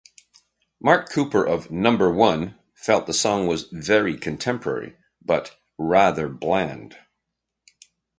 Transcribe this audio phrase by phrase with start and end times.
[0.81, 6.97] Mark Cooper of "Number One" felt the song was "very contemporary" but "rather bland".